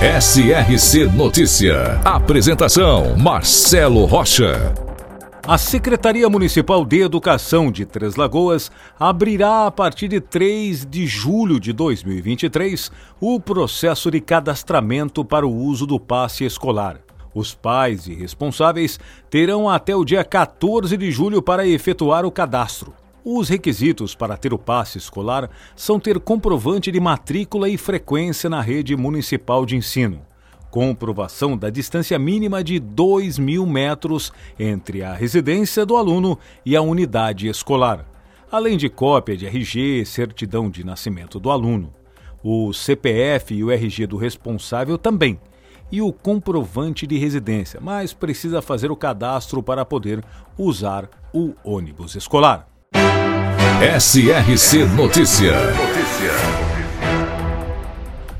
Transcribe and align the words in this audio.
SRC 0.00 1.06
Notícia. 1.06 2.00
Apresentação: 2.04 3.16
Marcelo 3.18 4.04
Rocha. 4.04 4.72
A 5.44 5.58
Secretaria 5.58 6.28
Municipal 6.28 6.84
de 6.84 7.00
Educação 7.00 7.68
de 7.68 7.84
Três 7.84 8.14
Lagoas 8.14 8.70
abrirá 8.96 9.66
a 9.66 9.72
partir 9.72 10.06
de 10.06 10.20
3 10.20 10.86
de 10.86 11.04
julho 11.04 11.58
de 11.58 11.72
2023 11.72 12.92
o 13.20 13.40
processo 13.40 14.08
de 14.08 14.20
cadastramento 14.20 15.24
para 15.24 15.44
o 15.44 15.52
uso 15.52 15.84
do 15.84 15.98
passe 15.98 16.44
escolar. 16.44 17.00
Os 17.34 17.52
pais 17.52 18.06
e 18.06 18.14
responsáveis 18.14 19.00
terão 19.28 19.68
até 19.68 19.96
o 19.96 20.04
dia 20.04 20.22
14 20.22 20.96
de 20.96 21.10
julho 21.10 21.42
para 21.42 21.66
efetuar 21.66 22.24
o 22.24 22.30
cadastro. 22.30 22.94
Os 23.30 23.50
requisitos 23.50 24.14
para 24.14 24.38
ter 24.38 24.54
o 24.54 24.58
passe 24.58 24.96
escolar 24.96 25.50
são 25.76 26.00
ter 26.00 26.18
comprovante 26.18 26.90
de 26.90 26.98
matrícula 26.98 27.68
e 27.68 27.76
frequência 27.76 28.48
na 28.48 28.62
rede 28.62 28.96
municipal 28.96 29.66
de 29.66 29.76
ensino, 29.76 30.22
comprovação 30.70 31.54
da 31.54 31.68
distância 31.68 32.18
mínima 32.18 32.64
de 32.64 32.80
2 32.80 33.38
mil 33.38 33.66
metros 33.66 34.32
entre 34.58 35.02
a 35.02 35.12
residência 35.12 35.84
do 35.84 35.98
aluno 35.98 36.38
e 36.64 36.74
a 36.74 36.80
unidade 36.80 37.48
escolar, 37.48 38.06
além 38.50 38.78
de 38.78 38.88
cópia 38.88 39.36
de 39.36 39.44
RG, 39.44 40.06
certidão 40.06 40.70
de 40.70 40.82
nascimento 40.82 41.38
do 41.38 41.50
aluno, 41.50 41.92
o 42.42 42.72
CPF 42.72 43.54
e 43.54 43.62
o 43.62 43.70
RG 43.70 44.06
do 44.06 44.16
responsável 44.16 44.96
também, 44.96 45.38
e 45.92 46.00
o 46.00 46.14
comprovante 46.14 47.06
de 47.06 47.18
residência, 47.18 47.78
mas 47.78 48.14
precisa 48.14 48.62
fazer 48.62 48.90
o 48.90 48.96
cadastro 48.96 49.62
para 49.62 49.84
poder 49.84 50.24
usar 50.56 51.10
o 51.30 51.52
ônibus 51.62 52.14
escolar. 52.14 52.77
SRC 53.80 54.84
Notícia. 54.96 55.52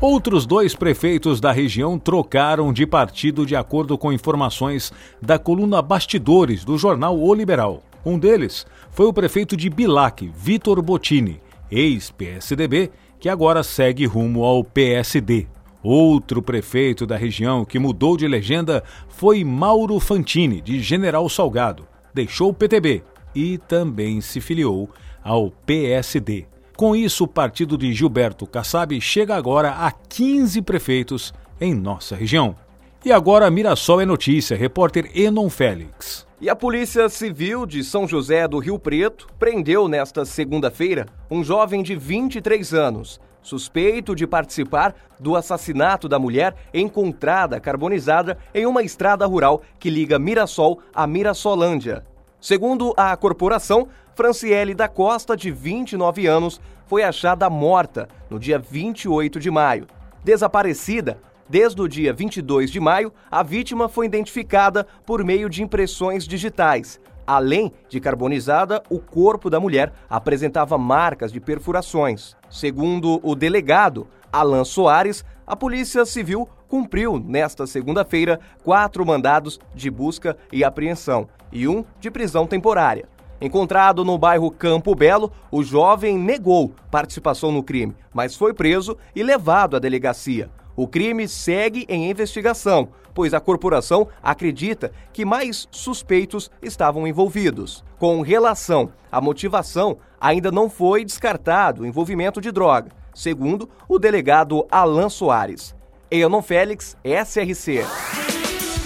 Outros 0.00 0.46
dois 0.46 0.74
prefeitos 0.74 1.40
da 1.40 1.52
região 1.52 1.98
trocaram 1.98 2.72
de 2.72 2.86
partido 2.86 3.44
de 3.44 3.54
acordo 3.54 3.98
com 3.98 4.10
informações 4.10 4.92
da 5.20 5.38
coluna 5.38 5.82
Bastidores 5.82 6.64
do 6.64 6.78
jornal 6.78 7.18
O 7.18 7.34
Liberal. 7.34 7.82
Um 8.02 8.18
deles 8.18 8.66
foi 8.90 9.04
o 9.04 9.12
prefeito 9.12 9.56
de 9.56 9.68
Bilac, 9.68 10.26
Vitor 10.34 10.80
Bottini, 10.80 11.38
ex-PSDB, 11.70 12.90
que 13.20 13.28
agora 13.28 13.62
segue 13.62 14.06
rumo 14.06 14.42
ao 14.42 14.64
PSD. 14.64 15.46
Outro 15.82 16.40
prefeito 16.40 17.06
da 17.06 17.16
região 17.16 17.62
que 17.62 17.78
mudou 17.78 18.16
de 18.16 18.26
legenda 18.26 18.82
foi 19.08 19.44
Mauro 19.44 20.00
Fantini, 20.00 20.62
de 20.62 20.80
General 20.80 21.28
Salgado. 21.28 21.86
Deixou 22.14 22.48
o 22.48 22.54
PTB 22.54 23.02
e 23.36 23.58
também 23.58 24.22
se 24.22 24.40
filiou 24.40 24.88
ao 25.22 25.50
PSD. 25.50 26.46
Com 26.74 26.96
isso, 26.96 27.24
o 27.24 27.28
partido 27.28 27.76
de 27.76 27.92
Gilberto 27.92 28.46
Kassab 28.46 28.98
chega 29.00 29.36
agora 29.36 29.70
a 29.70 29.92
15 29.92 30.62
prefeitos 30.62 31.34
em 31.60 31.74
nossa 31.74 32.16
região. 32.16 32.56
E 33.04 33.12
agora 33.12 33.50
Mirassol 33.50 34.00
é 34.00 34.06
notícia, 34.06 34.56
repórter 34.56 35.10
Enon 35.14 35.50
Félix. 35.50 36.26
E 36.40 36.50
a 36.50 36.56
Polícia 36.56 37.08
Civil 37.08 37.64
de 37.64 37.84
São 37.84 38.08
José 38.08 38.48
do 38.48 38.58
Rio 38.58 38.78
Preto 38.78 39.26
prendeu 39.38 39.86
nesta 39.86 40.24
segunda-feira 40.24 41.06
um 41.30 41.44
jovem 41.44 41.82
de 41.82 41.94
23 41.94 42.74
anos, 42.74 43.20
suspeito 43.42 44.14
de 44.14 44.26
participar 44.26 44.94
do 45.20 45.36
assassinato 45.36 46.08
da 46.08 46.18
mulher 46.18 46.54
encontrada 46.74 47.60
carbonizada 47.60 48.38
em 48.54 48.66
uma 48.66 48.82
estrada 48.82 49.24
rural 49.24 49.62
que 49.78 49.88
liga 49.88 50.18
Mirassol 50.18 50.80
a 50.94 51.06
Mirassolândia. 51.06 52.04
Segundo 52.40 52.92
a 52.96 53.16
corporação, 53.16 53.88
Franciele 54.14 54.74
da 54.74 54.88
Costa, 54.88 55.36
de 55.36 55.50
29 55.50 56.26
anos, 56.26 56.60
foi 56.86 57.02
achada 57.02 57.50
morta 57.50 58.08
no 58.30 58.38
dia 58.38 58.58
28 58.58 59.40
de 59.40 59.50
maio. 59.50 59.86
Desaparecida 60.22 61.18
desde 61.48 61.80
o 61.80 61.88
dia 61.88 62.12
22 62.12 62.70
de 62.70 62.80
maio, 62.80 63.12
a 63.30 63.42
vítima 63.42 63.88
foi 63.88 64.06
identificada 64.06 64.86
por 65.04 65.24
meio 65.24 65.48
de 65.48 65.62
impressões 65.62 66.26
digitais. 66.26 67.00
Além 67.26 67.72
de 67.88 68.00
carbonizada, 68.00 68.82
o 68.88 69.00
corpo 69.00 69.50
da 69.50 69.58
mulher 69.58 69.92
apresentava 70.08 70.78
marcas 70.78 71.32
de 71.32 71.40
perfurações. 71.40 72.36
Segundo 72.48 73.20
o 73.22 73.34
delegado 73.34 74.06
Alan 74.32 74.64
Soares, 74.64 75.24
a 75.46 75.56
Polícia 75.56 76.04
Civil 76.04 76.48
cumpriu 76.68 77.18
nesta 77.18 77.66
segunda-feira 77.66 78.40
quatro 78.62 79.04
mandados 79.04 79.58
de 79.74 79.90
busca 79.90 80.36
e 80.52 80.64
apreensão 80.64 81.28
e 81.52 81.68
um 81.68 81.84
de 82.00 82.10
prisão 82.10 82.46
temporária. 82.46 83.08
Encontrado 83.40 84.04
no 84.04 84.16
bairro 84.16 84.50
Campo 84.50 84.94
Belo, 84.94 85.30
o 85.50 85.62
jovem 85.62 86.18
negou 86.18 86.72
participação 86.90 87.52
no 87.52 87.62
crime, 87.62 87.94
mas 88.12 88.34
foi 88.34 88.54
preso 88.54 88.96
e 89.14 89.22
levado 89.22 89.76
à 89.76 89.78
delegacia. 89.78 90.50
O 90.74 90.88
crime 90.88 91.28
segue 91.28 91.84
em 91.88 92.10
investigação, 92.10 92.88
pois 93.14 93.34
a 93.34 93.40
corporação 93.40 94.08
acredita 94.22 94.90
que 95.12 95.24
mais 95.24 95.68
suspeitos 95.70 96.50
estavam 96.62 97.06
envolvidos. 97.06 97.84
Com 97.98 98.22
relação 98.22 98.90
à 99.12 99.20
motivação, 99.20 99.98
ainda 100.18 100.50
não 100.50 100.70
foi 100.70 101.04
descartado 101.04 101.82
o 101.82 101.86
envolvimento 101.86 102.40
de 102.40 102.50
droga, 102.50 102.90
segundo 103.14 103.68
o 103.86 103.98
delegado 103.98 104.66
Alan 104.70 105.10
Soares. 105.10 105.75
Enon 106.10 106.42
Félix, 106.42 106.96
SRC. 107.04 107.84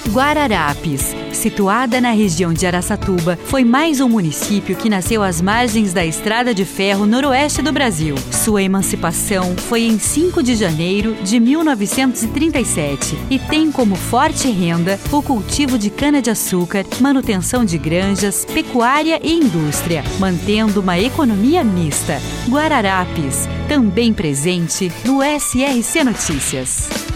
Guararapes, 0.08 1.14
situada 1.32 2.00
na 2.00 2.10
região 2.10 2.53
de 2.53 2.66
Araçatuba, 2.66 3.38
foi 3.44 3.62
mais 3.62 4.00
um 4.00 4.08
município 4.08 4.75
que 4.75 4.88
nasceu 4.88 5.22
às 5.22 5.41
margens 5.41 5.92
da 5.92 6.04
Estrada 6.04 6.53
de 6.53 6.64
Ferro 6.64 7.06
noroeste 7.06 7.62
do 7.62 7.70
Brasil. 7.70 8.16
Sua 8.32 8.60
emancipação 8.60 9.56
foi 9.56 9.82
em 9.82 10.00
5 10.00 10.42
de 10.42 10.56
janeiro 10.56 11.14
de 11.22 11.38
1937 11.38 13.16
e 13.31 13.38
tem 13.38 13.70
como 13.70 13.94
forte 13.94 14.50
renda 14.50 14.98
o 15.12 15.22
cultivo 15.22 15.78
de 15.78 15.91
cana-de-açúcar, 15.91 16.84
manutenção 17.00 17.64
de 17.64 17.78
granjas, 17.78 18.44
pecuária 18.44 19.20
e 19.22 19.32
indústria, 19.32 20.02
mantendo 20.19 20.81
uma 20.81 20.98
economia 20.98 21.62
mista. 21.62 22.20
Guararapes, 22.48 23.48
também 23.69 24.12
presente 24.12 24.91
no 25.04 25.20
SRC 25.22 26.02
Notícias. 26.02 27.09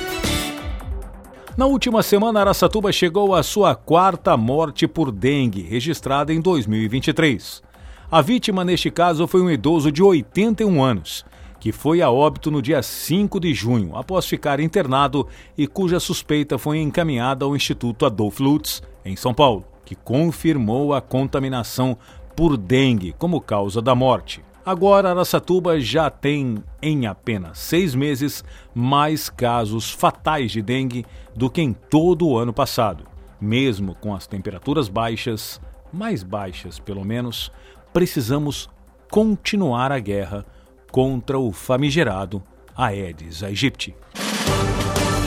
Na 1.56 1.66
última 1.66 2.02
semana, 2.02 2.40
Araçatuba 2.40 2.90
chegou 2.90 3.32
à 3.32 3.40
sua 3.40 3.76
quarta 3.76 4.36
morte 4.36 4.88
por 4.88 5.12
dengue, 5.12 5.62
registrada 5.62 6.34
em 6.34 6.40
2023. 6.40 7.62
A 8.10 8.20
vítima, 8.20 8.64
neste 8.64 8.90
caso, 8.90 9.28
foi 9.28 9.40
um 9.40 9.48
idoso 9.48 9.92
de 9.92 10.02
81 10.02 10.82
anos, 10.82 11.24
que 11.60 11.70
foi 11.70 12.02
a 12.02 12.10
óbito 12.10 12.50
no 12.50 12.60
dia 12.60 12.82
5 12.82 13.38
de 13.38 13.54
junho, 13.54 13.96
após 13.96 14.26
ficar 14.26 14.58
internado 14.58 15.28
e 15.56 15.68
cuja 15.68 16.00
suspeita 16.00 16.58
foi 16.58 16.78
encaminhada 16.78 17.44
ao 17.44 17.54
Instituto 17.54 18.04
Adolf 18.04 18.40
Lutz, 18.40 18.82
em 19.04 19.14
São 19.14 19.32
Paulo, 19.32 19.64
que 19.84 19.94
confirmou 19.94 20.92
a 20.92 21.00
contaminação 21.00 21.96
por 22.34 22.56
dengue 22.56 23.14
como 23.16 23.40
causa 23.40 23.80
da 23.80 23.94
morte. 23.94 24.42
Agora, 24.66 25.10
Araçatuba 25.10 25.78
já 25.78 26.08
tem, 26.08 26.64
em 26.80 27.06
apenas 27.06 27.58
seis 27.58 27.94
meses, 27.94 28.42
mais 28.74 29.28
casos 29.28 29.90
fatais 29.90 30.52
de 30.52 30.62
dengue 30.62 31.04
do 31.36 31.50
que 31.50 31.60
em 31.60 31.74
todo 31.74 32.26
o 32.26 32.38
ano 32.38 32.52
passado. 32.52 33.04
Mesmo 33.38 33.94
com 33.94 34.14
as 34.14 34.26
temperaturas 34.26 34.88
baixas, 34.88 35.60
mais 35.92 36.22
baixas 36.22 36.78
pelo 36.78 37.04
menos, 37.04 37.52
precisamos 37.92 38.70
continuar 39.10 39.92
a 39.92 39.98
guerra 39.98 40.46
contra 40.90 41.38
o 41.38 41.52
famigerado 41.52 42.42
Aedes 42.74 43.42
aegypti. 43.42 43.94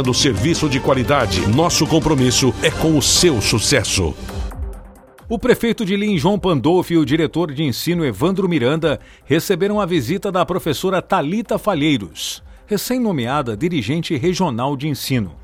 oferecendo 0.00 0.14
serviço 0.14 0.68
de 0.68 0.80
qualidade. 0.80 1.46
Nosso 1.48 1.86
compromisso 1.86 2.54
é 2.62 2.70
com 2.70 2.96
o 2.96 3.02
seu 3.02 3.40
sucesso. 3.40 4.14
O 5.28 5.38
prefeito 5.38 5.84
de 5.84 5.96
Lins, 5.96 6.20
João 6.20 6.38
Pandolfo, 6.38 6.92
e 6.92 6.96
o 6.96 7.04
diretor 7.04 7.52
de 7.52 7.62
ensino, 7.62 8.04
Evandro 8.04 8.48
Miranda, 8.48 8.98
receberam 9.24 9.80
a 9.80 9.86
visita 9.86 10.32
da 10.32 10.44
professora 10.44 11.00
Talita 11.00 11.58
Falheiros, 11.58 12.42
recém-nomeada 12.66 13.56
dirigente 13.56 14.16
regional 14.16 14.76
de 14.76 14.88
ensino. 14.88 15.36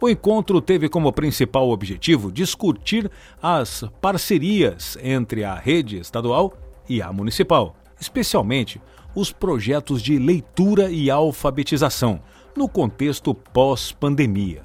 O 0.00 0.08
encontro 0.08 0.60
teve 0.60 0.88
como 0.88 1.12
principal 1.12 1.68
objetivo 1.68 2.32
discutir 2.32 3.10
as 3.42 3.84
parcerias 4.00 4.96
entre 5.02 5.44
a 5.44 5.54
rede 5.54 5.98
estadual 5.98 6.52
e 6.88 7.02
a 7.02 7.12
municipal, 7.12 7.76
especialmente 8.00 8.80
os 9.14 9.32
projetos 9.32 10.00
de 10.02 10.18
leitura 10.18 10.90
e 10.90 11.10
alfabetização 11.10 12.20
no 12.58 12.68
contexto 12.68 13.32
pós-pandemia. 13.32 14.62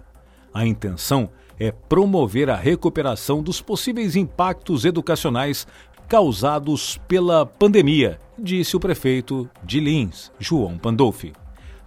A 0.51 0.65
intenção 0.65 1.29
é 1.59 1.71
promover 1.71 2.49
a 2.49 2.55
recuperação 2.55 3.43
dos 3.43 3.61
possíveis 3.61 4.15
impactos 4.15 4.83
educacionais 4.83 5.67
causados 6.07 6.99
pela 7.07 7.45
pandemia, 7.45 8.19
disse 8.37 8.75
o 8.75 8.79
prefeito 8.79 9.47
de 9.63 9.79
Lins, 9.79 10.31
João 10.39 10.75
Pandolfi. 10.75 11.33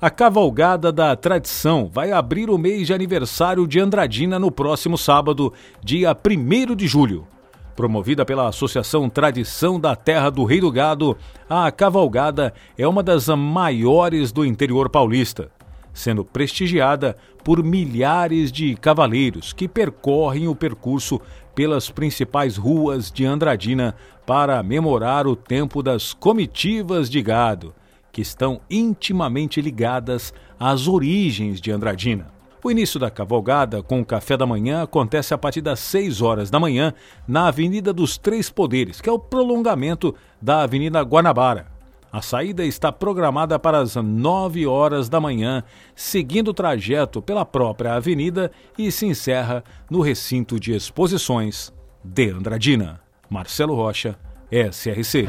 A 0.00 0.08
Cavalgada 0.08 0.92
da 0.92 1.16
Tradição 1.16 1.90
vai 1.92 2.12
abrir 2.12 2.50
o 2.50 2.58
mês 2.58 2.86
de 2.86 2.94
aniversário 2.94 3.66
de 3.66 3.80
Andradina 3.80 4.38
no 4.38 4.52
próximo 4.52 4.96
sábado, 4.96 5.52
dia 5.82 6.16
1 6.16 6.76
de 6.76 6.86
julho. 6.86 7.26
Promovida 7.74 8.24
pela 8.24 8.48
Associação 8.48 9.10
Tradição 9.10 9.80
da 9.80 9.96
Terra 9.96 10.30
do 10.30 10.44
Rei 10.44 10.60
do 10.60 10.70
Gado, 10.70 11.16
a 11.48 11.70
cavalgada 11.72 12.54
é 12.78 12.86
uma 12.86 13.02
das 13.02 13.26
maiores 13.28 14.30
do 14.32 14.44
interior 14.44 14.88
paulista 14.88 15.50
sendo 15.96 16.24
prestigiada 16.24 17.16
por 17.42 17.64
milhares 17.64 18.52
de 18.52 18.76
cavaleiros 18.76 19.52
que 19.52 19.66
percorrem 19.66 20.46
o 20.46 20.54
percurso 20.54 21.20
pelas 21.54 21.88
principais 21.88 22.56
ruas 22.56 23.10
de 23.10 23.24
Andradina 23.24 23.96
para 24.26 24.62
memorar 24.62 25.26
o 25.26 25.34
tempo 25.34 25.82
das 25.82 26.12
comitivas 26.12 27.08
de 27.08 27.22
gado, 27.22 27.74
que 28.12 28.20
estão 28.20 28.60
intimamente 28.68 29.60
ligadas 29.60 30.34
às 30.60 30.86
origens 30.86 31.60
de 31.60 31.72
Andradina. 31.72 32.28
O 32.62 32.70
início 32.70 33.00
da 33.00 33.10
cavalgada 33.10 33.82
com 33.82 34.00
o 34.00 34.04
café 34.04 34.36
da 34.36 34.44
manhã 34.44 34.82
acontece 34.82 35.32
a 35.32 35.38
partir 35.38 35.60
das 35.60 35.78
6 35.80 36.20
horas 36.20 36.50
da 36.50 36.60
manhã 36.60 36.92
na 37.26 37.48
Avenida 37.48 37.92
dos 37.92 38.18
Três 38.18 38.50
Poderes, 38.50 39.00
que 39.00 39.08
é 39.08 39.12
o 39.12 39.18
prolongamento 39.18 40.14
da 40.42 40.62
Avenida 40.62 41.00
Guanabara. 41.00 41.75
A 42.16 42.22
saída 42.22 42.64
está 42.64 42.90
programada 42.90 43.58
para 43.58 43.78
as 43.78 43.94
9 43.94 44.66
horas 44.66 45.06
da 45.06 45.20
manhã, 45.20 45.62
seguindo 45.94 46.48
o 46.48 46.54
trajeto 46.54 47.20
pela 47.20 47.44
própria 47.44 47.92
avenida 47.92 48.50
e 48.78 48.90
se 48.90 49.04
encerra 49.04 49.62
no 49.90 50.00
recinto 50.00 50.58
de 50.58 50.74
exposições 50.74 51.70
de 52.02 52.30
Andradina. 52.30 53.02
Marcelo 53.28 53.74
Rocha, 53.74 54.16
SRC. 54.50 55.28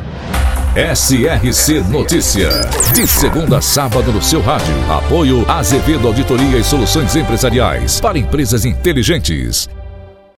SRC 0.96 1.82
Notícia. 1.92 2.48
De 2.96 3.06
segunda 3.06 3.58
a 3.58 3.62
sábado 3.62 4.14
no 4.14 4.22
seu 4.22 4.40
rádio. 4.40 4.74
Apoio 4.90 5.44
Azevedo 5.52 6.08
Auditoria 6.08 6.58
e 6.58 6.64
Soluções 6.64 7.18
Empresariais 7.18 8.00
para 8.00 8.18
empresas 8.18 8.64
inteligentes. 8.64 9.68